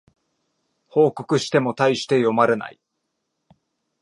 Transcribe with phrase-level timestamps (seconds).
[0.87, 2.79] 報告してもたいして読まれない